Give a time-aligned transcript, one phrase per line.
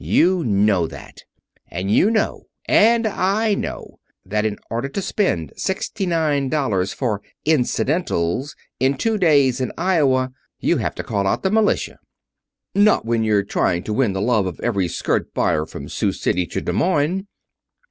[0.03, 1.25] You know that.
[1.69, 7.21] And you know, and I know, that in order to spend sixty nine dollars for
[7.45, 11.99] incidentals in two days in Iowa you have to call out the militia."
[12.73, 16.47] "Not when you're trying to win the love of every skirt buyer from Sioux City
[16.47, 17.27] to Des Moines."